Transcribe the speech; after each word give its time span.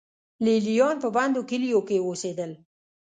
لې 0.43 0.55
لیان 0.65 0.95
په 1.03 1.09
بندو 1.15 1.41
کلیو 1.49 1.79
کې 1.87 1.97
اوسېدل. 2.05 2.51